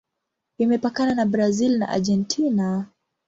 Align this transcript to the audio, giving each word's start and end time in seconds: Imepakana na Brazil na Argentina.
Imepakana 0.63 1.13
na 1.15 1.25
Brazil 1.25 1.77
na 1.79 1.87
Argentina. 1.95 2.87